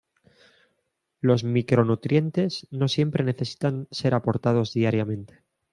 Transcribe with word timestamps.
Los 1.19 1.43
micronutrientes 1.43 2.65
no 2.71 2.87
siempre 2.87 3.23
necesitan 3.23 3.87
ser 3.91 4.15
aportados 4.15 4.73
diariamente. 4.73 5.43